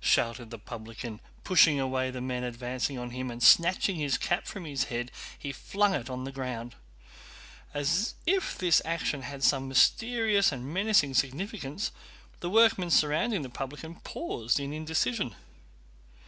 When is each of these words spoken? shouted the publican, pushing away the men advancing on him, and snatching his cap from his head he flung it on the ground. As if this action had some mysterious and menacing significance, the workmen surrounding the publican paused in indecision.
shouted 0.00 0.50
the 0.50 0.58
publican, 0.58 1.20
pushing 1.44 1.78
away 1.78 2.10
the 2.10 2.20
men 2.20 2.42
advancing 2.42 2.98
on 2.98 3.10
him, 3.10 3.30
and 3.30 3.40
snatching 3.40 3.94
his 3.94 4.18
cap 4.18 4.44
from 4.44 4.64
his 4.64 4.86
head 4.90 5.12
he 5.38 5.52
flung 5.52 5.94
it 5.94 6.10
on 6.10 6.24
the 6.24 6.32
ground. 6.32 6.74
As 7.72 8.16
if 8.26 8.58
this 8.58 8.82
action 8.84 9.22
had 9.22 9.44
some 9.44 9.68
mysterious 9.68 10.50
and 10.50 10.66
menacing 10.74 11.14
significance, 11.14 11.92
the 12.40 12.50
workmen 12.50 12.90
surrounding 12.90 13.42
the 13.42 13.48
publican 13.48 13.94
paused 14.02 14.58
in 14.58 14.72
indecision. 14.72 15.36